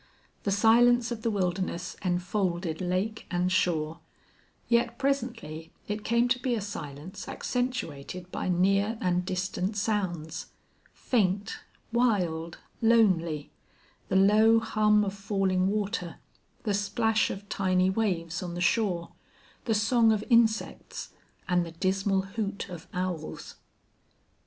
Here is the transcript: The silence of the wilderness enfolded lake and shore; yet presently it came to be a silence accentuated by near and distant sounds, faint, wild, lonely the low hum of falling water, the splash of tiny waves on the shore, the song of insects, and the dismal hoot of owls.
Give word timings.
The 0.45 0.51
silence 0.51 1.11
of 1.11 1.21
the 1.21 1.29
wilderness 1.29 1.95
enfolded 2.03 2.81
lake 2.81 3.27
and 3.29 3.51
shore; 3.51 3.99
yet 4.67 4.97
presently 4.97 5.71
it 5.87 6.03
came 6.03 6.27
to 6.29 6.39
be 6.39 6.55
a 6.55 6.59
silence 6.61 7.27
accentuated 7.27 8.31
by 8.31 8.49
near 8.49 8.97
and 8.99 9.23
distant 9.23 9.77
sounds, 9.77 10.47
faint, 10.91 11.59
wild, 11.93 12.57
lonely 12.81 13.51
the 14.09 14.15
low 14.15 14.57
hum 14.57 15.05
of 15.05 15.13
falling 15.13 15.67
water, 15.67 16.15
the 16.63 16.73
splash 16.73 17.29
of 17.29 17.47
tiny 17.47 17.91
waves 17.91 18.41
on 18.41 18.55
the 18.55 18.59
shore, 18.59 19.11
the 19.65 19.75
song 19.75 20.11
of 20.11 20.23
insects, 20.31 21.09
and 21.47 21.63
the 21.63 21.73
dismal 21.73 22.23
hoot 22.23 22.67
of 22.69 22.87
owls. 22.91 23.57